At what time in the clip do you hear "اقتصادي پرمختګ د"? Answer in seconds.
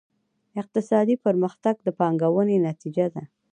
0.61-1.87